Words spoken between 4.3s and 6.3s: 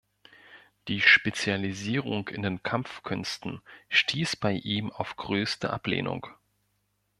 bei ihm auf größte Ablehnung.